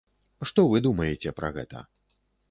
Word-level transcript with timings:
Што 0.51 0.63
вы 0.69 0.79
думаеце 0.85 1.33
пра 1.39 1.51
гэта? 1.59 1.83